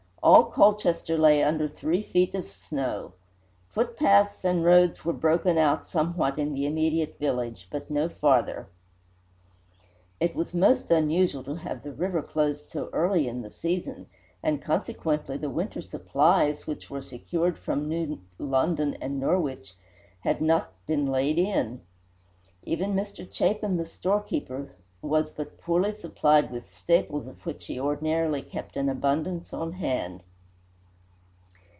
[0.23, 3.13] All Colchester lay under three feet of snow.
[3.71, 8.67] Footpaths and roads were broken out somewhat in the immediate village, but no farther.
[10.19, 14.05] It was most unusual to have the river closed so early in the season,
[14.43, 19.73] and consequently the winter supplies, which were secured from New London and Norwich,
[20.19, 21.81] had not been laid in.
[22.61, 23.27] Even Mr.
[23.33, 24.69] Chapin, the storekeeper,
[25.03, 30.21] was but poorly supplied with staples of which he ordinarily kept an abundance on hand.